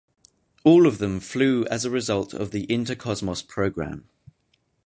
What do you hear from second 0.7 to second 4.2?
of them flew as a result of the Intercosmos program.